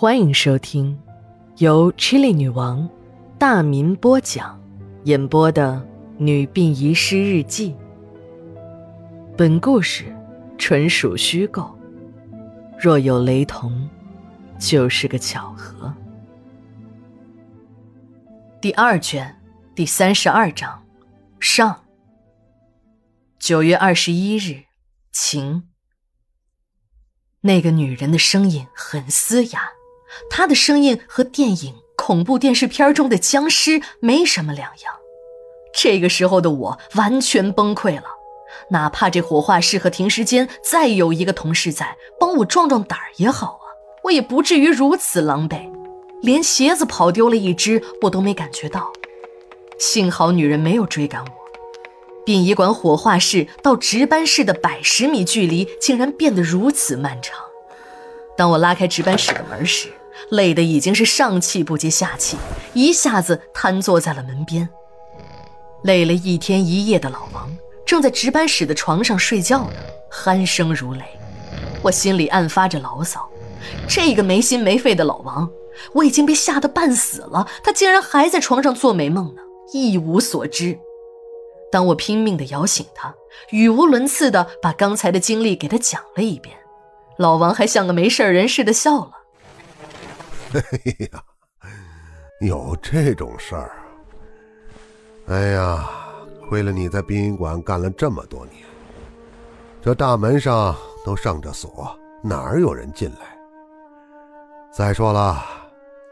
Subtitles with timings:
[0.00, 0.98] 欢迎收听
[1.58, 2.88] 由 Chili 女王
[3.38, 4.58] 大民播讲、
[5.04, 5.74] 演播的
[6.16, 7.74] 《女病遗失日记》。
[9.36, 10.06] 本故事
[10.56, 11.78] 纯属虚构，
[12.78, 13.90] 若有雷同，
[14.58, 15.94] 就是个巧合。
[18.58, 19.38] 第二卷
[19.74, 20.82] 第三十二章
[21.38, 21.84] 上。
[23.38, 24.62] 九月二十一日，
[25.12, 25.68] 晴。
[27.42, 29.68] 那个女人的声音很嘶哑，
[30.28, 34.94] 他的声音和电影恐怖电视片中的僵尸没什么两样。
[35.72, 38.04] 这个时候的我完全崩溃了，
[38.70, 43.66] 哪怕这火化室和停尸间再有一个同事在帮我壮壮胆儿也好啊，
[44.04, 45.70] 我也不至于如此狼狈，
[46.22, 48.92] 连鞋子跑丢了一只我都没感觉到。
[49.78, 51.30] 幸好女人没有追赶我。
[52.26, 57.38] 殡仪馆火化室到值班室的百十米距离竟然变得如此漫长。
[58.36, 59.88] 当我拉开值班室的门时，
[60.28, 62.36] 累得已经是上气不接下气，
[62.74, 64.68] 一下子瘫坐在了门边。
[65.84, 67.50] 累了一天一夜的老王
[67.86, 69.72] 正在值班室的床上睡觉呢，
[70.12, 71.02] 鼾声如雷。
[71.82, 73.28] 我心里暗发着牢骚：
[73.88, 75.50] 这个没心没肺的老王，
[75.94, 79.40] 我已经被吓得半死了，他竟然还在床上做美梦呢，
[79.72, 80.78] 一无所知。
[81.72, 83.14] 当我拼命地摇醒他，
[83.50, 86.54] 语无伦次地把刚才的经历给他讲了一遍，
[87.16, 89.12] 老王还像个没事人似的笑了。
[90.54, 91.22] 哎呀，
[92.40, 93.72] 有这种事儿！
[95.28, 95.88] 哎呀，
[96.48, 98.64] 亏了你在殡仪馆干了这么多年，
[99.80, 103.38] 这大门上都上着锁，哪儿有人进来？
[104.72, 105.42] 再说了，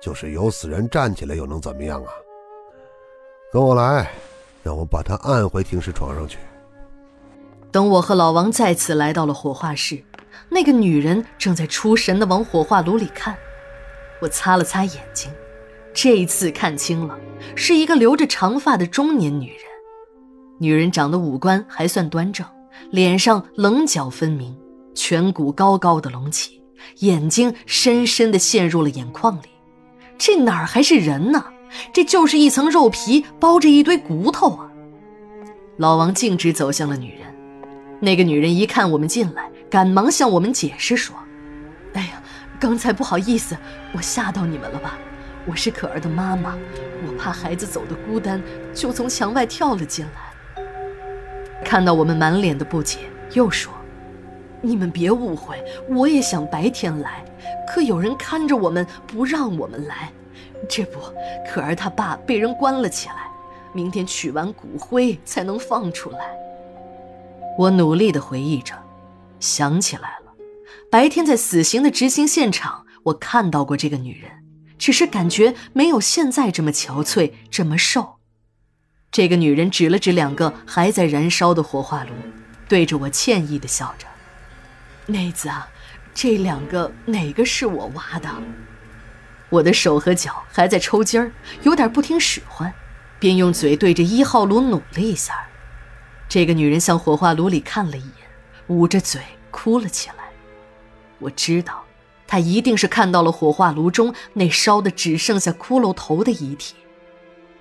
[0.00, 2.10] 就是有死人站起来又能怎么样啊？
[3.52, 4.10] 跟我来。
[4.62, 6.38] 让我把他按回停尸床上去。
[7.70, 10.02] 等我和老王再次来到了火化室，
[10.48, 13.38] 那个女人正在出神的往火化炉里看。
[14.20, 15.30] 我擦了擦眼睛，
[15.92, 17.18] 这一次看清了，
[17.54, 19.58] 是一个留着长发的中年女人。
[20.58, 22.46] 女人长得五官还算端正，
[22.90, 24.56] 脸上棱角分明，
[24.94, 26.62] 颧骨高高的隆起，
[27.00, 29.48] 眼睛深深的陷入了眼眶里。
[30.16, 31.44] 这哪儿还是人呢？
[31.92, 34.70] 这就是一层肉皮包着一堆骨头啊！
[35.76, 37.26] 老王径直走向了女人，
[38.00, 41.14] 那个女人一看我们进来，赶忙向我们解释说：“，
[42.58, 43.56] 刚才不好意思，
[43.92, 44.98] 我吓到你们了吧？
[45.44, 46.56] 我是可儿的妈妈，
[47.06, 48.42] 我怕孩子走的孤单，
[48.74, 50.64] 就从墙外跳了进来。”
[51.64, 53.00] 看到我们满脸的不解，
[53.32, 53.72] 又说
[54.62, 57.24] ：“你们别误会，我也想白天来，
[57.66, 60.10] 可有人看着我们，不让我们来。”
[60.68, 60.98] 这不，
[61.48, 63.28] 可儿他爸被人关了起来，
[63.72, 66.18] 明天取完骨灰才能放出来。
[67.58, 68.74] 我努力地回忆着，
[69.38, 70.25] 想起来了，
[70.90, 74.30] 白天在死刑的执行现场，我看到过这个女人，
[74.78, 78.16] 只是感觉没有现在这么憔悴，这么瘦。
[79.10, 82.10] 这个女人指了指两个还在燃烧的火化炉，
[82.68, 84.06] 对着我歉意地笑着
[85.06, 85.68] ：“妹子啊，
[86.14, 88.28] 这两个哪个是我挖的？”
[89.48, 91.32] 我的手和脚还在抽筋儿，
[91.62, 92.74] 有点不听使唤，
[93.18, 95.34] 便用嘴对着一号炉努了一下。
[96.28, 98.28] 这个女人向火化炉里看了一眼，
[98.66, 99.22] 捂着嘴
[99.52, 100.25] 哭了起来。
[101.18, 101.82] 我知道，
[102.26, 106.74] 他一定是看到了火化炉中那烧的只剩下骷髅头的遗体。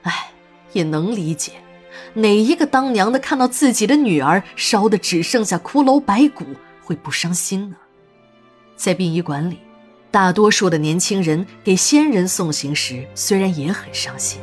[0.04, 0.32] 哎，
[0.74, 1.54] 也能理解，
[2.14, 6.46] 哪一个当娘的看到自己的女儿烧的只剩下骷髅白骨
[6.84, 7.76] 会不伤心呢？
[8.76, 9.60] 在殡仪馆里。
[10.12, 14.40] 大多数的年轻人给先人送行时，虽然也很伤心，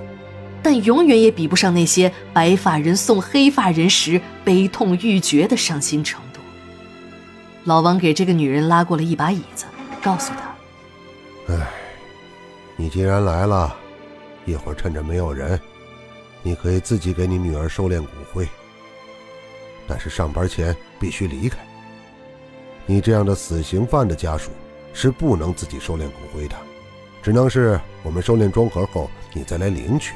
[0.63, 6.32] 但永远也比不上那些白发人送黑发人时悲痛欲绝的伤心程度。
[7.65, 9.67] 老王给这个女人拉过了一把椅子，
[10.03, 10.55] 告诉她
[11.55, 11.69] ：“哎，
[12.77, 13.75] 你既然来了，
[14.45, 15.61] 一会儿趁着没有人，
[16.43, 18.49] 你可以自己给你女儿收敛骨灰。
[19.87, 21.59] 但是上班前必须离开。
[22.87, 24.51] 你这样的死刑犯的家属。”
[24.95, 26.57] 是不能自己收敛骨灰的，
[27.23, 30.13] 只能是我们收敛装盒后，你再来领取。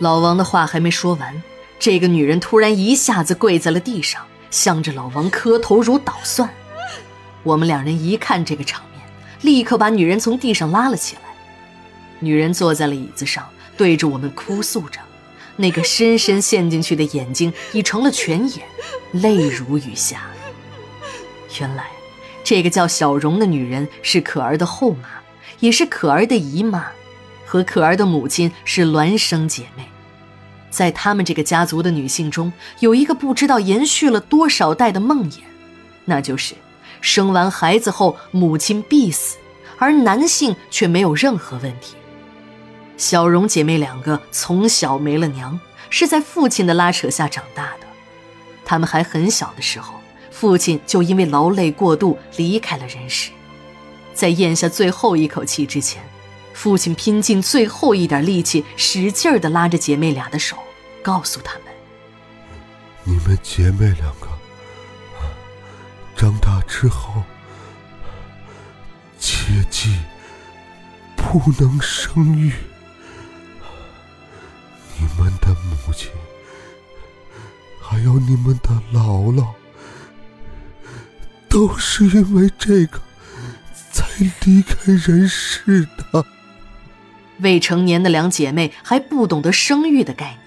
[0.00, 1.40] 老王的话还没说完，
[1.78, 6.48] 这个女人突然一下子跪在了地上，向着老王磕头如捣蒜。
[7.42, 9.02] 我们两人一看这个场面，
[9.42, 11.22] 立刻把女人从地上拉了起来。
[12.20, 15.00] 女人坐在了椅子上，对着我们哭诉着，
[15.56, 18.66] 那个深深陷进去的眼睛已成了泉眼，
[19.12, 20.22] 泪如雨下。
[21.60, 21.86] 原来。
[22.48, 25.08] 这个叫小荣的女人是可儿的后妈，
[25.58, 26.86] 也是可儿的姨妈，
[27.44, 29.88] 和可儿的母亲是孪生姐妹。
[30.70, 35.40] 在他们这个家族的女性中，有一个不知道延续了多少代的梦魇，
[36.04, 36.54] 那就是
[37.00, 39.36] 生完孩子后母亲必死，
[39.78, 41.94] 而男性却没有任何问题。
[42.96, 45.58] 小荣姐妹两个从小没了娘，
[45.90, 47.86] 是在父亲的拉扯下长大的。
[48.64, 49.94] 她们还很小的时候，
[50.30, 53.30] 父亲就因为劳累过度离开了人世。
[54.14, 56.02] 在咽下最后一口气之前，
[56.56, 60.56] 父亲拼尽最后一点力气，使劲儿地拉着姐妹俩的手，
[61.02, 61.64] 告诉她们
[63.04, 64.26] ：“你们姐妹两个
[66.16, 67.22] 长大之后，
[69.18, 69.98] 切记
[71.14, 72.50] 不能生育。”
[74.98, 76.10] 你们的母亲，
[77.82, 79.48] 还有你们的姥姥，
[81.50, 82.98] 都是因为这个
[83.92, 84.06] 才
[84.46, 86.24] 离开人世的。
[87.40, 90.38] 未成年的两姐妹还不懂得生育的概念，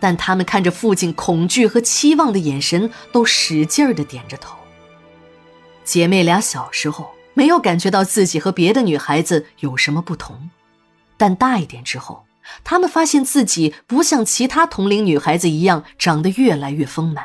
[0.00, 4.56] 但她们看着父亲恐惧和期望的眼神，都使劲儿的点着头。
[5.84, 10.50] 姐妹俩小时候没有感觉到自己和别的女孩子有什么不同，
[11.16, 12.24] 但大一点之后。
[12.64, 17.24] 她们发现自己不像其他同龄女孩子一样长得越来越丰满，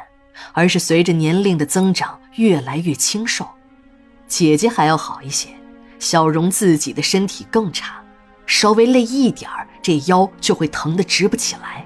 [0.54, 3.48] 而是随着年龄的增长越来越清瘦。
[4.28, 5.50] 姐姐还要好一些，
[5.98, 7.97] 小荣自己的身体更差，
[8.48, 11.86] 稍微累一点儿，这腰就会疼得直不起来。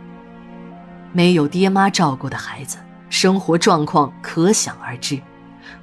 [1.11, 2.77] 没有爹妈照顾的孩子，
[3.09, 5.19] 生活状况可想而知。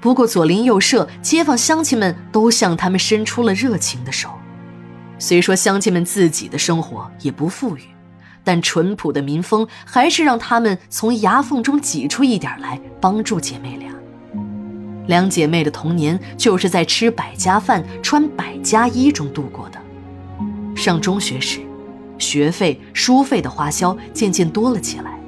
[0.00, 4.30] 不过左邻右舍、街坊乡亲们都向他们伸出了热情的手。
[5.18, 7.82] 虽说乡亲们自己的生活也不富裕，
[8.44, 13.92] 但淳朴的民风还是让他们从牙缝中挤出一点来帮助姐妹俩。
[15.08, 19.80] 两姐妹的童年就是在吃百家饭、穿百家衣中度过的。
[20.78, 21.60] 上中学时，
[22.18, 25.18] 学费、书费的花销渐渐多了起来。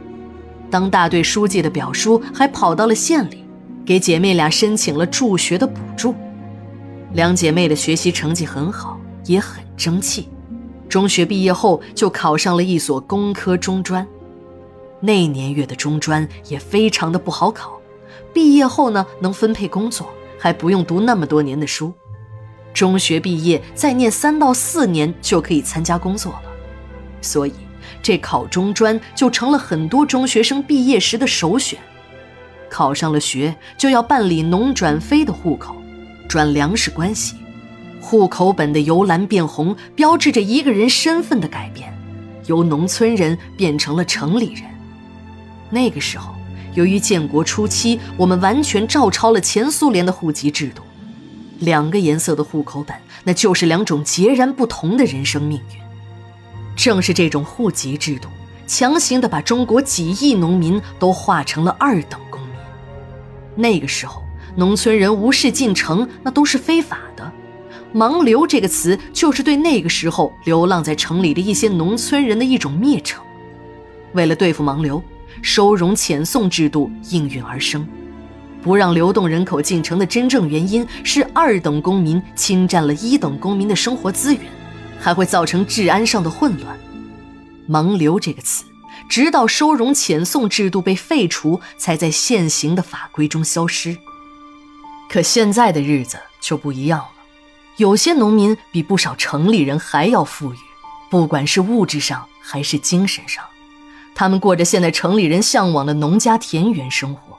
[0.71, 3.45] 当大队书记的表叔还跑到了县里，
[3.85, 6.15] 给姐妹俩申请了助学的补助。
[7.13, 9.63] 两姐妹的学习成绩很好，也很。
[9.77, 10.29] 争气，
[10.91, 14.07] 中学毕业后就考上了一所工科中专。
[15.01, 17.81] 那年月的中专也非常的不好考，
[18.35, 20.07] 毕业后呢能分配工作，
[20.39, 21.95] 还不用读那么多年的书。
[22.73, 26.43] 中学毕业再念三到四年就可以参加工作了，
[27.21, 27.53] 所以
[28.03, 31.79] 这考中专就成了很多中学生毕业时的首选。
[32.71, 35.75] 考上了学就要办理农转非的户口，
[36.29, 37.35] 转粮食关系。
[38.01, 41.93] 户口本的由蓝变红，标志着一个人身份的改变，
[42.47, 44.63] 由农村人变成了城里人。
[45.69, 46.35] 那个时候，
[46.75, 50.83] 由于建国初期我们完全照抄了前苏联的户籍制度，
[51.61, 55.81] 两个颜色的户口本，那就是两种截然不同的人生命运。
[56.77, 58.29] 正是这种户籍制度，
[58.67, 62.51] 强行的把中国几亿农民都划成了二等公民。
[63.55, 64.23] 那个时候，
[64.57, 67.31] 农村人无事进城，那都是非法的。
[67.93, 73.23] 盲流这个词就是对那个时候流浪在城里的一些农村人的一种蔑称。
[74.15, 75.03] 为了对付盲流，
[75.43, 77.87] 收容遣送制度应运而生。
[78.63, 84.43] 不让流动人口进城的真正原因是二等公民侵占了一等公民的生活资源，
[84.99, 86.79] 还会造成治安上的混乱。
[87.69, 88.65] 盲流这个词，
[89.09, 93.97] 直到收容遣送制度被废除，才在现行的法规中消失。
[95.09, 97.09] 可现在的日子就不一样了。
[97.77, 100.57] 有些农民比不少城里人还要富裕，
[101.11, 103.43] 不管是物质上还是精神上，
[104.15, 107.39] 他们过着现在城里人向往的农家田园生活，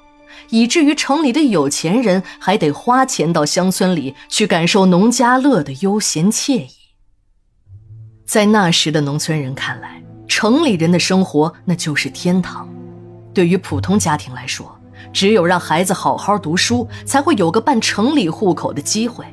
[0.52, 6.70] 以至于城里的有钱人还得花钱到乡村里去感受农家乐的悠闲惬意。
[8.26, 12.70] 在那时的农村人看来，城里人的生活那就是天堂。
[13.34, 14.78] 对于普通家庭来说，
[15.12, 19.26] 只有让孩子好好读书，才会有个办城里户口的机会。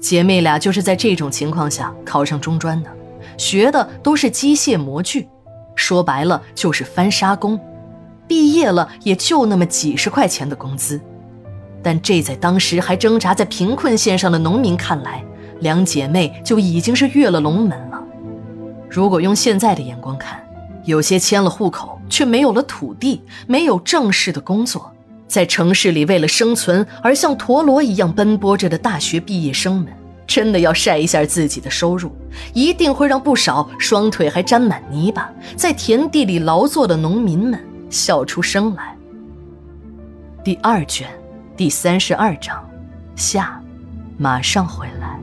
[0.00, 2.90] 姐妹俩就是在这种情况下考上中专的，
[3.36, 5.26] 学的都是机械模具，
[5.74, 7.58] 说白了就是翻砂工。
[8.28, 11.00] 毕业了也就那么几十块钱的工资，
[11.82, 15.24] 但这在当时还挣扎在贫困线上的农民看来，
[15.60, 18.00] 两姐妹就已经是越了龙门了。
[18.88, 20.38] 如果用现在的眼光看，
[20.84, 24.92] 有些迁了户口却没有了土地，没有正式的工作。
[25.26, 29.88] 在城市里为了生存而像陀螺一样奔波着的大学毕业生们，
[30.26, 32.10] 真的要晒一下自己的收入，
[32.54, 38.96] 一定会让不少双腿还沾满泥巴在田地里劳作的农民们笑出声来。
[40.44, 41.08] 第二卷，
[41.56, 42.64] 第三十二章，
[43.16, 43.60] 下，
[44.16, 45.18] 马上回来。